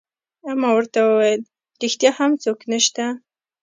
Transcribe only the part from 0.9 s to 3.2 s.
وویل: ریښتیا هم څوک نشته؟